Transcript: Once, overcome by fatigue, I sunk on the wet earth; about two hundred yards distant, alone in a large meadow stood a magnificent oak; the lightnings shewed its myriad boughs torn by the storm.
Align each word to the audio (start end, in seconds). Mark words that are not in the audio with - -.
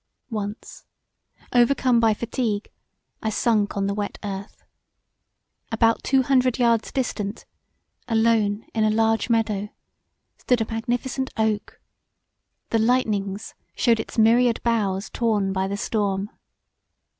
Once, 0.31 0.83
overcome 1.53 1.99
by 1.99 2.11
fatigue, 2.11 2.71
I 3.21 3.29
sunk 3.29 3.77
on 3.77 3.85
the 3.85 3.93
wet 3.93 4.17
earth; 4.23 4.63
about 5.71 6.01
two 6.03 6.23
hundred 6.23 6.57
yards 6.57 6.91
distant, 6.91 7.45
alone 8.07 8.65
in 8.73 8.83
a 8.83 8.89
large 8.89 9.29
meadow 9.29 9.69
stood 10.39 10.59
a 10.59 10.65
magnificent 10.65 11.29
oak; 11.37 11.79
the 12.71 12.79
lightnings 12.79 13.53
shewed 13.75 13.99
its 13.99 14.17
myriad 14.17 14.59
boughs 14.63 15.07
torn 15.07 15.53
by 15.53 15.67
the 15.67 15.77
storm. 15.77 16.31